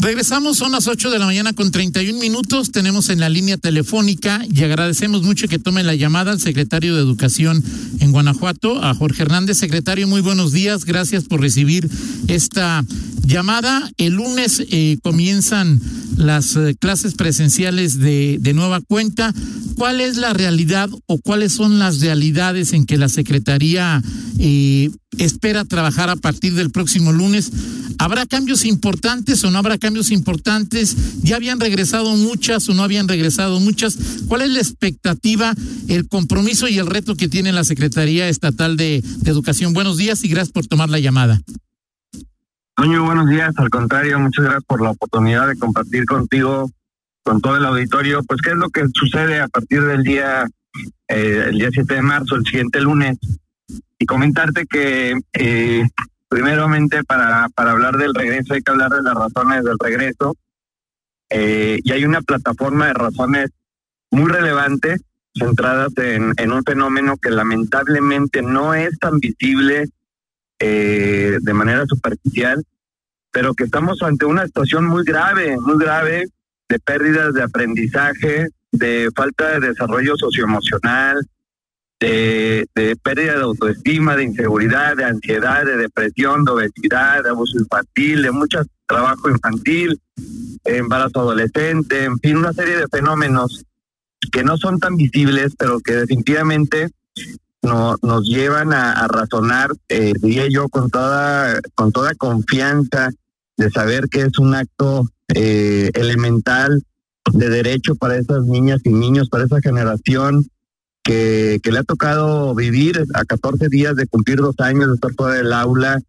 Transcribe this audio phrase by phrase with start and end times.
[0.00, 2.72] Regresamos, son las 8 de la mañana con 31 minutos.
[2.72, 7.02] Tenemos en la línea telefónica y agradecemos mucho que tome la llamada al secretario de
[7.02, 7.62] Educación
[8.00, 9.58] en Guanajuato, a Jorge Hernández.
[9.58, 10.86] Secretario, muy buenos días.
[10.86, 11.86] Gracias por recibir
[12.28, 12.82] esta
[13.26, 13.90] llamada.
[13.98, 15.78] El lunes eh, comienzan
[16.16, 19.34] las eh, clases presenciales de, de nueva cuenta.
[19.76, 24.02] ¿Cuál es la realidad o cuáles son las realidades en que la Secretaría
[24.38, 24.90] eh,
[25.24, 27.52] espera trabajar a partir del próximo lunes?
[27.98, 31.20] ¿Habrá cambios importantes o no habrá cambios importantes?
[31.22, 33.98] ¿Ya habían regresado muchas o no habían regresado muchas?
[34.26, 35.54] ¿Cuál es la expectativa,
[35.88, 39.74] el compromiso y el reto que tiene la Secretaría Estatal de, Educación?
[39.74, 41.40] Buenos días y gracias por tomar la llamada.
[42.74, 43.52] Toño, buenos días.
[43.58, 46.70] Al contrario, muchas gracias por la oportunidad de compartir contigo,
[47.22, 50.48] con todo el auditorio, pues qué es lo que sucede a partir del día,
[51.08, 53.18] eh, el día 7 de marzo, el siguiente lunes,
[54.00, 55.84] y comentarte que eh,
[56.28, 60.36] primeramente para, para hablar del regreso hay que hablar de las razones del regreso.
[61.28, 63.50] Eh, y hay una plataforma de razones
[64.10, 65.02] muy relevantes
[65.38, 69.88] centradas en, un fenómeno que lamentablemente no es tan visible
[70.58, 72.64] eh, de manera superficial,
[73.30, 76.26] pero que estamos ante una situación muy grave, muy grave
[76.68, 81.20] de pérdidas de aprendizaje, de falta de desarrollo socioemocional,
[82.00, 88.22] de, pérdida de autoestima, de inseguridad, de ansiedad, de depresión, de obesidad, de abuso infantil,
[88.22, 90.00] de mucho trabajo infantil,
[90.64, 93.64] embarazo adolescente, en fin, una serie de fenómenos
[94.32, 96.88] que no son tan visibles, pero que definitivamente
[97.62, 103.10] no, nos llevan a, razonar, eh, diría yo, con toda, con toda confianza
[103.56, 105.04] de saber que es un acto
[105.34, 106.82] eh, elemental
[107.30, 110.46] de derecho para esas niñas y niños, para esa generación
[111.02, 115.34] que, le ha tocado vivir a 14 días de cumplir dos años de estar fuera
[115.34, 116.00] del aula.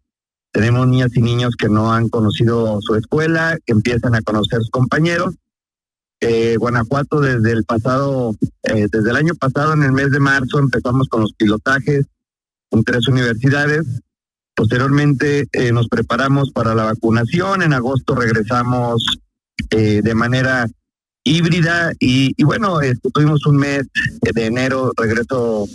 [0.52, 4.70] Tenemos niñas y niños que no han conocido su escuela, que empiezan a conocer sus
[4.70, 5.34] compañeros.
[6.20, 10.58] Eh, Guanajuato desde el pasado, eh, desde el año pasado, en el mes de marzo,
[10.58, 12.04] empezamos con los pilotajes
[12.70, 13.84] en tres universidades.
[14.54, 17.62] Posteriormente eh, nos preparamos para la vacunación.
[17.62, 19.04] En agosto regresamos
[19.70, 20.66] de manera
[21.24, 23.86] híbrida y, bueno, este, tuvimos un mes
[24.20, 25.66] de enero, regreso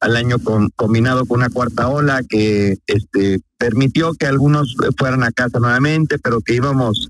[0.00, 5.32] al año con, combinado con una cuarta ola que este, permitió que algunos fueran a
[5.32, 7.08] casa nuevamente, pero que íbamos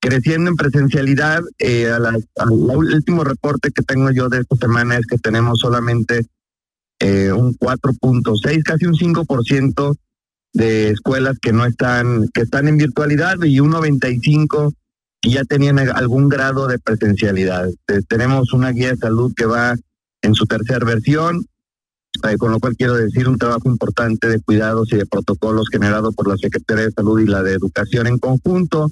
[0.00, 1.42] creciendo en presencialidad.
[1.58, 6.26] Eh, a al último reporte que tengo yo de esta semana es que tenemos solamente
[7.00, 9.96] eh, un 4.6, casi un 5%
[10.54, 14.85] de escuelas que no están, que están en virtualidad y un 95 y
[15.22, 17.68] ya tenían algún grado de presencialidad.
[18.08, 19.74] Tenemos una guía de salud que va
[20.22, 21.46] en su tercera versión,
[22.28, 26.12] eh, con lo cual quiero decir un trabajo importante de cuidados y de protocolos generado
[26.12, 28.90] por la Secretaría de Salud y la de Educación en conjunto.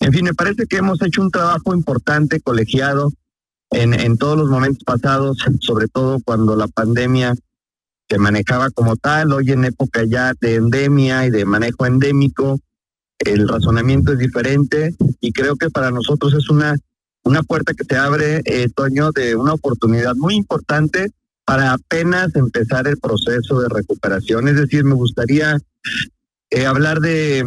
[0.00, 3.10] En fin, me parece que hemos hecho un trabajo importante, colegiado,
[3.70, 7.34] en, en todos los momentos pasados, sobre todo cuando la pandemia
[8.08, 12.58] se manejaba como tal, hoy en época ya de endemia y de manejo endémico,
[13.18, 16.76] el razonamiento es diferente y creo que para nosotros es una,
[17.24, 21.10] una puerta que se abre, eh, Toño, de una oportunidad muy importante
[21.44, 24.48] para apenas empezar el proceso de recuperación.
[24.48, 25.58] Es decir, me gustaría
[26.50, 27.44] eh, hablar de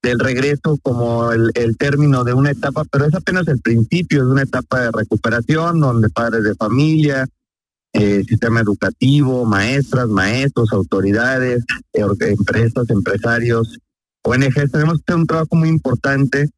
[0.00, 4.30] del regreso como el, el, término de una etapa, pero es apenas el principio de
[4.30, 7.26] una etapa de recuperación donde padres de familia,
[7.92, 13.78] eh, sistema educativo, maestras, maestros, autoridades, empresas, empresarios,
[14.28, 16.50] ONG tenemos que hacer un trabajo muy importante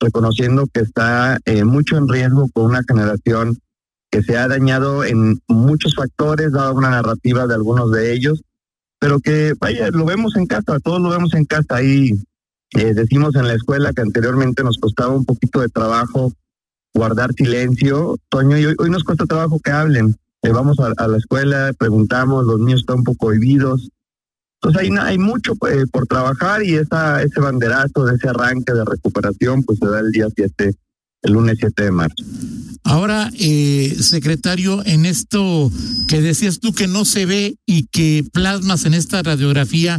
[0.00, 3.58] reconociendo que está eh, mucho en riesgo con una generación
[4.10, 8.42] que se ha dañado en muchos factores, dado una narrativa de algunos de ellos,
[8.98, 11.76] pero que, vaya, lo vemos en casa, todos lo vemos en casa.
[11.76, 12.12] Ahí
[12.72, 16.32] eh, decimos en la escuela que anteriormente nos costaba un poquito de trabajo
[16.94, 20.16] guardar silencio, Toño, y hoy, nos cuesta trabajo que hablen.
[20.42, 23.90] Eh, vamos a, la escuela, preguntamos, los niños están un poco oídos,
[24.62, 28.84] entonces hay, hay mucho eh, por trabajar y esa, ese banderazo de ese arranque de
[28.84, 30.74] recuperación pues se da el día 7,
[31.22, 32.24] el lunes 7 de marzo.
[32.84, 35.70] Ahora, eh, secretario, en esto
[36.08, 39.98] que decías tú que no se ve y que plasmas en esta radiografía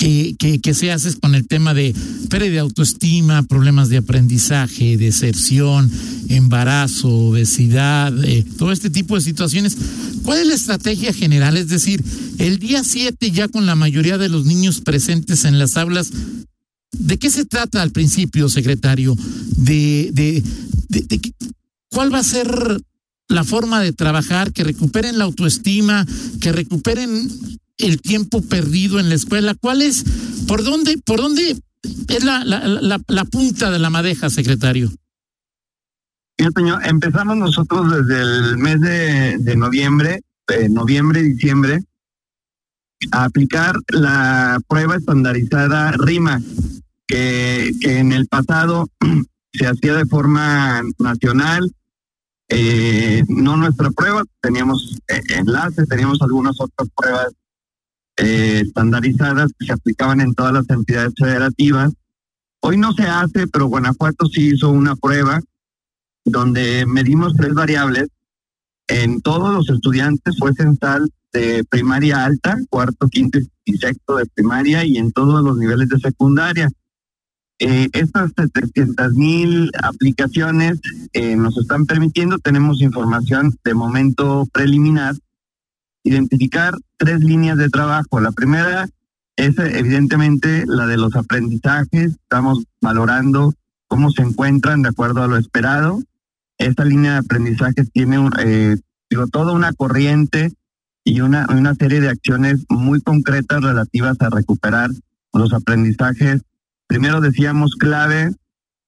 [0.00, 1.94] que, que, que se hace con el tema de
[2.30, 5.90] pérdida de autoestima, problemas de aprendizaje, deserción,
[6.30, 9.76] embarazo, obesidad, eh, todo este tipo de situaciones.
[10.22, 11.58] ¿Cuál es la estrategia general?
[11.58, 12.02] Es decir,
[12.38, 16.10] el día 7 ya con la mayoría de los niños presentes en las aulas,
[16.92, 19.14] ¿de qué se trata al principio, secretario?
[19.58, 20.42] De, de,
[20.88, 21.34] de,
[21.90, 22.48] ¿Cuál va a ser
[23.30, 24.52] la forma de trabajar?
[24.52, 26.06] Que recuperen la autoestima,
[26.40, 27.28] que recuperen
[27.78, 29.54] el tiempo perdido en la escuela.
[29.54, 30.04] ¿Cuál es?
[30.46, 31.56] ¿Por dónde, por dónde
[32.08, 34.90] es la, la, la, la punta de la madeja, secretario?
[36.54, 41.80] señor, empezamos nosotros desde el mes de, de noviembre, eh, noviembre, diciembre,
[43.12, 46.40] a aplicar la prueba estandarizada RIMA,
[47.06, 48.88] que, que en el pasado
[49.52, 51.70] se hacía de forma nacional,
[52.52, 57.32] eh, no nuestra prueba, teníamos eh, enlaces, teníamos algunas otras pruebas
[58.16, 61.92] eh, estandarizadas que se aplicaban en todas las entidades federativas.
[62.60, 65.40] Hoy no se hace, pero Guanajuato sí hizo una prueba
[66.24, 68.08] donde medimos tres variables.
[68.88, 74.84] En todos los estudiantes fue censal de primaria alta, cuarto, quinto y sexto de primaria
[74.84, 76.68] y en todos los niveles de secundaria.
[77.62, 80.80] Eh, estas 700 mil aplicaciones
[81.12, 85.14] eh, nos están permitiendo, tenemos información de momento preliminar,
[86.02, 88.18] identificar tres líneas de trabajo.
[88.18, 88.88] La primera
[89.36, 93.52] es evidentemente la de los aprendizajes, estamos valorando
[93.88, 96.02] cómo se encuentran de acuerdo a lo esperado.
[96.56, 98.78] Esta línea de aprendizaje tiene eh,
[99.10, 100.50] digo, toda una corriente
[101.04, 104.88] y una, una serie de acciones muy concretas relativas a recuperar
[105.34, 106.40] los aprendizajes
[106.90, 108.34] Primero decíamos clave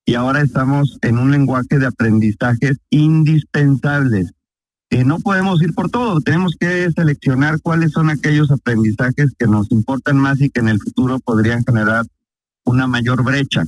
[0.04, 4.32] y ahora estamos en un lenguaje de aprendizajes indispensables.
[4.90, 9.70] Eh, no podemos ir por todo, tenemos que seleccionar cuáles son aquellos aprendizajes que nos
[9.70, 12.04] importan más y que en el futuro podrían generar
[12.64, 13.62] una mayor brecha.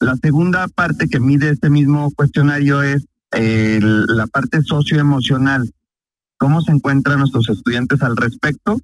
[0.00, 5.72] La segunda parte que mide este mismo cuestionario es la parte socioemocional,
[6.38, 8.80] cómo se encuentran nuestros estudiantes al respecto.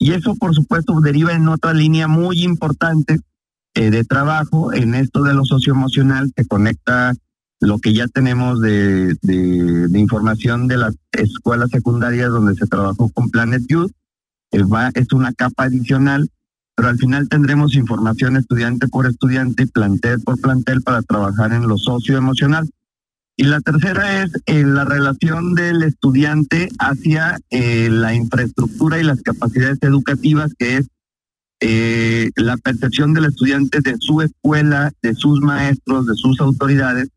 [0.00, 3.20] Y eso, por supuesto, deriva en otra línea muy importante
[3.76, 7.12] eh, de trabajo en esto de lo socioemocional que conecta
[7.60, 13.28] lo que ya tenemos de, de, información de las escuelas secundarias donde se trabajó con
[13.28, 13.92] Planet Youth.
[14.52, 16.30] Eh, va, es una capa adicional,
[16.74, 21.76] pero al final tendremos información estudiante por estudiante plantel por plantel para trabajar en lo
[21.76, 22.70] socioemocional.
[23.36, 29.76] Y la tercera es eh, la relación del estudiante hacia la infraestructura y las capacidades
[29.82, 30.88] educativas, que es
[31.60, 37.08] eh, la percepción del estudiante de su escuela, de sus maestros, de sus autoridades,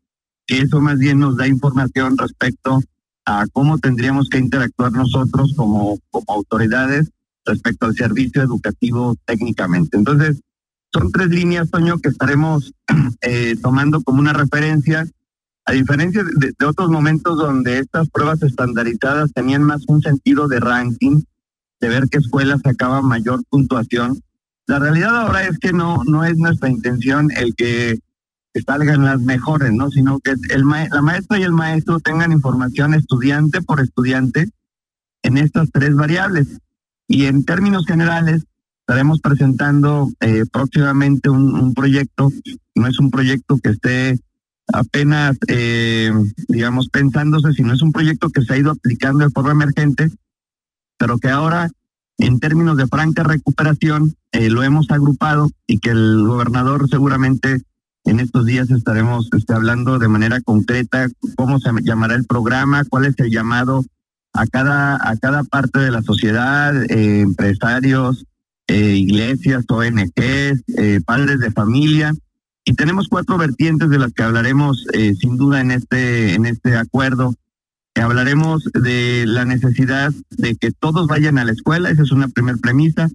[0.46, 2.80] que eso más bien nos da información respecto
[3.26, 7.10] a cómo tendríamos que interactuar nosotros como, como autoridades
[7.44, 9.96] respecto al servicio educativo técnicamente.
[9.96, 10.40] Entonces,
[10.92, 12.72] son tres líneas, Toño, que estaremos
[13.20, 15.06] eh, tomando como una referencia,
[15.66, 20.58] a diferencia de, de, otros momentos donde estas pruebas estandarizadas tenían más un sentido de
[20.58, 21.22] ranking,
[21.80, 24.20] de ver qué escuela sacaba mayor puntuación.
[24.70, 27.98] La realidad ahora es que no, no es nuestra intención el que
[28.64, 29.90] salgan las mejores, ¿no?
[29.90, 34.48] Sino que la maestra y el maestro tengan información estudiante por estudiante
[35.24, 36.60] en estas tres variables.
[37.08, 38.44] Y en términos generales,
[38.82, 42.30] estaremos presentando eh, próximamente un, proyecto,
[42.76, 44.20] no es un proyecto que esté
[44.72, 46.12] apenas, eh,
[46.46, 50.10] digamos, pensándose, sino es un proyecto que se ha ido aplicando de forma emergente,
[50.96, 51.72] pero que ahora
[52.20, 57.62] en términos de franca recuperación, eh, lo hemos agrupado y que el gobernador seguramente
[58.04, 63.06] en estos días estaremos este, hablando de manera concreta cómo se llamará el programa, cuál
[63.06, 63.84] es el llamado
[64.32, 68.26] a cada, a cada parte de la sociedad, eh, empresarios,
[68.68, 70.62] eh, iglesias, ONGs,
[71.04, 72.14] padres de familia.
[72.64, 74.86] Y tenemos cuatro vertientes de las que hablaremos
[75.18, 77.34] sin duda en este, en este acuerdo
[78.00, 82.56] Hablaremos de la necesidad de que todos vayan a la escuela, esa es una primera
[82.56, 83.08] premisa.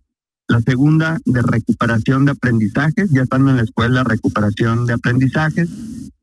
[0.47, 5.69] La segunda, de recuperación de aprendizajes, ya estando en la escuela, recuperación de aprendizajes.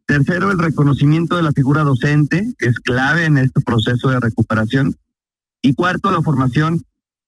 [0.06, 4.94] Tercero, el reconocimiento de la figura docente, que es clave en este proceso de recuperación.
[5.60, 6.84] Y cuarto, la formación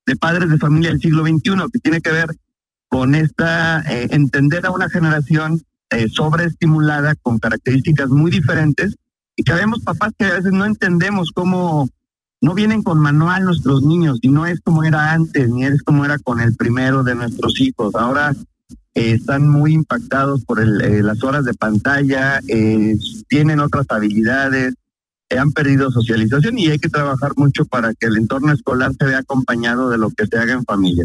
[0.07, 2.37] de padres de familia del siglo XXI, que tiene que ver
[2.89, 8.97] con esta, eh, entender a una generación eh, sobreestimulada con características muy diferentes
[9.37, 11.89] y que vemos papás que a veces no entendemos cómo
[12.41, 16.05] no vienen con manual nuestros niños y no es como era antes, ni es como
[16.05, 17.95] era con el primero de nuestros hijos.
[17.95, 18.35] Ahora
[18.95, 22.97] eh, están muy impactados por el, eh, las horas de pantalla, eh,
[23.29, 24.75] tienen otras habilidades,
[25.37, 29.19] han perdido socialización y hay que trabajar mucho para que el entorno escolar se vea
[29.19, 31.05] acompañado de lo que se haga en familia.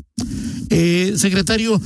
[0.69, 1.81] Secretario,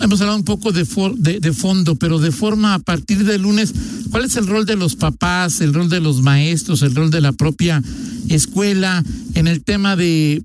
[0.00, 3.72] hemos hablado un poco de, de, de, fondo, pero de forma a partir del lunes,
[4.10, 7.20] ¿cuál es el rol de los papás, el rol de los maestros, el rol de
[7.20, 7.82] la propia
[8.28, 10.42] escuela en el tema de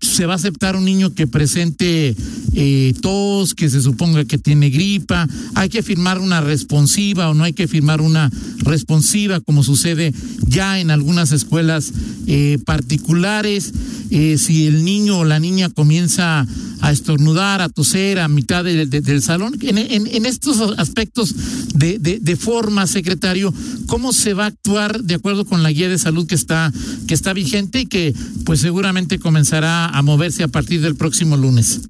[0.00, 2.14] se va a aceptar un niño que presente
[2.54, 7.44] eh, tos, que se suponga que tiene gripa, hay que firmar una responsiva o no
[7.44, 10.12] hay que firmar una responsiva como sucede
[10.46, 11.92] ya en algunas escuelas
[12.26, 13.72] eh, particulares.
[14.10, 16.46] eh, si el niño o la niña comienza
[16.80, 19.56] a estornudar, a toser a mitad del salón.
[19.62, 21.34] En, estos aspectos
[21.74, 23.52] de, de, forma, secretario,
[23.86, 26.70] ¿cómo se va a actuar de acuerdo con la guía de salud que está,
[27.06, 28.14] que está vigente y que
[28.44, 31.80] pues seguramente comenzará a moverse a partir del próximo lunes?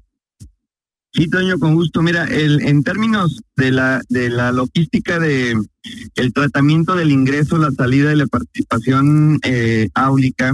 [1.15, 2.01] Sí, Toño, con gusto.
[2.01, 5.57] Mira, el, en términos de la de la logística de
[6.15, 10.53] el tratamiento del ingreso, la salida y la participación eh, áulica,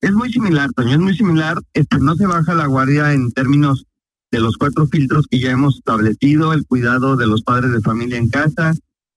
[0.00, 1.58] es muy similar, Toño, es muy similar.
[1.74, 3.84] Este, no se baja la guardia en términos
[4.30, 8.16] de los cuatro filtros que ya hemos establecido, el cuidado de los padres de familia
[8.16, 8.74] en casa,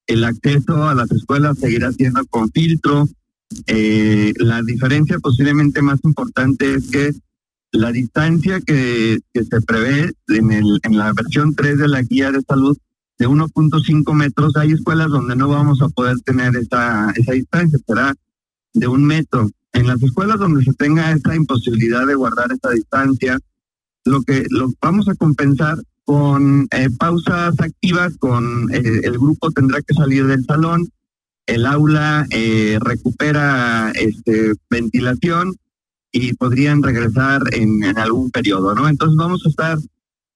[0.08, 3.08] el acceso a las escuelas seguirá siendo con filtro.
[3.68, 7.14] Eh, la diferencia posiblemente más importante es que
[7.72, 12.42] la distancia que, se prevé en, el, en la versión 3 de la guía de
[12.42, 12.78] salud
[13.18, 18.16] de 1.5 metros, hay escuelas donde no vamos a poder tener esa, esa distancia, será
[18.74, 19.50] de un metro.
[19.74, 23.40] En las escuelas donde se tenga esa imposibilidad de guardar esa distancia,
[24.06, 29.82] lo que lo vamos a compensar con eh, pausas activas, con eh, el grupo tendrá
[29.82, 30.90] que salir del salón,
[31.46, 35.56] el aula eh, recupera este, ventilación
[36.12, 38.88] y podrían regresar en, algún periodo, ¿no?
[38.88, 39.78] Entonces vamos a estar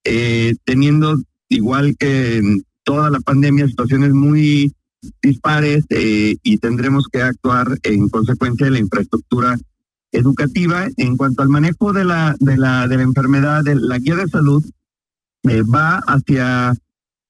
[0.04, 4.74] eh, teniendo, igual que en toda la pandemia, situaciones muy
[5.22, 9.58] dispares eh, y tendremos que actuar en consecuencia de la infraestructura
[10.12, 10.88] educativa.
[10.98, 14.28] En cuanto al manejo de la, de la, de la enfermedad, de la guía de
[14.28, 14.64] salud
[15.44, 16.74] eh, va hacia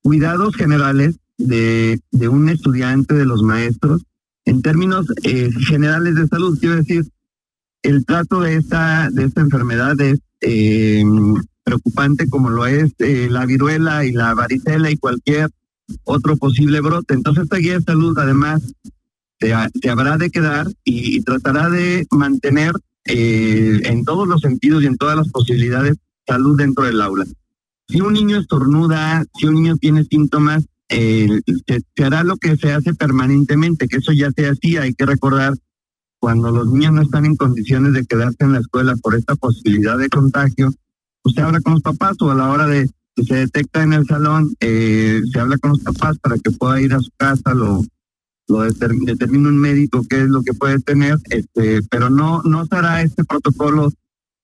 [0.04, 4.04] cuidados generales de, de un estudiante, de los maestros,
[4.46, 5.08] en términos
[5.68, 7.08] generales de salud, quiero decir,
[7.86, 11.04] el trato de esta, de esta enfermedad es eh,
[11.63, 15.50] preocupante como lo es eh, la viruela y la varicela y cualquier
[16.04, 17.13] otro posible brote.
[17.13, 18.63] Entonces esta guía de salud además
[19.39, 19.54] se,
[19.89, 22.74] habrá de quedar y, tratará de mantener
[23.06, 27.25] eh, en todos los sentidos y en todas las posibilidades salud dentro del aula.
[27.88, 31.39] Si un niño estornuda, si un niño tiene síntomas, se,
[31.96, 35.54] se, hará lo que se hace permanentemente, que eso ya se hacía, hay que recordar
[36.25, 39.96] cuando los niños no están en condiciones de quedarse en la escuela por esta posibilidad
[39.96, 40.74] de contagio,
[41.24, 44.08] usted habla con los papás o a la hora de que se detecta en el
[44.08, 47.84] salón, eh, se habla con los papás para que pueda ir a su casa, lo,
[49.05, 53.03] determina un médico qué es lo que puede tener, este, pero no, no se hará
[53.03, 53.94] este protocolo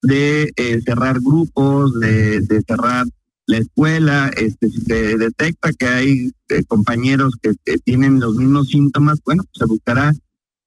[0.03, 3.07] de eh, cerrar grupos, de, de, cerrar
[3.47, 8.67] la escuela, este, si se detecta que hay eh, compañeros que, que, tienen los mismos
[8.67, 10.13] síntomas, bueno, pues se buscará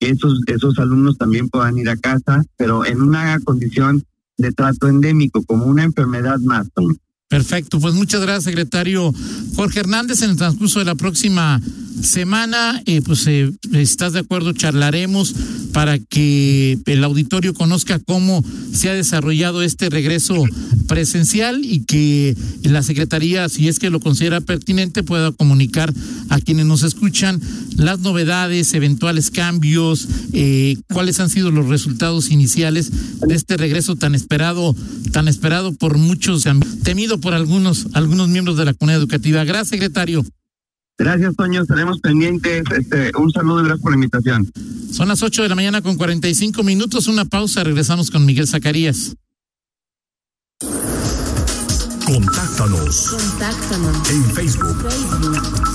[0.05, 4.05] esos, esos alumnos también puedan ir a casa, pero en una condición
[4.37, 6.67] de trato endémico, como una enfermedad más.
[7.29, 9.13] Perfecto, pues muchas gracias, secretario
[9.57, 10.23] Jorge Hernández.
[10.23, 11.61] En el transcurso de la próxima
[12.03, 15.35] semana, eh, pues eh, estás de acuerdo, charlaremos
[15.75, 20.45] para que el auditorio conozca cómo se ha desarrollado este regreso
[20.87, 25.93] presencial y que la Secretaría, si es que lo considera pertinente, pueda comunicar
[26.29, 27.41] a quienes nos escuchan
[27.77, 32.93] las novedades, eventuales cambios, eh, cuáles han sido los resultados iniciales
[33.27, 34.77] de este regreso tan esperado,
[35.11, 36.45] tan esperado por muchos,
[36.85, 39.43] temido por algunos, algunos miembros de la comunidad educativa.
[39.43, 40.25] Gracias, secretario.
[40.97, 41.63] Gracias, Toño.
[41.63, 42.63] Estaremos pendientes.
[42.77, 44.51] Este, un saludo y gracias por la invitación.
[44.93, 47.09] Son las 8 de la mañana con 45 minutos.
[47.09, 47.65] Una pausa.
[47.65, 49.17] Regresamos con Miguel Zacarías.
[52.07, 53.09] Contáctanos.
[53.11, 54.11] Contáctanos.
[54.11, 54.77] En Facebook.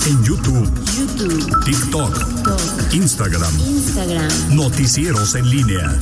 [0.07, 0.69] En YouTube.
[0.95, 1.63] YouTube.
[1.65, 2.93] TikTok.
[2.93, 3.59] Instagram.
[3.59, 4.55] Instagram.
[4.55, 5.99] Noticieros en línea.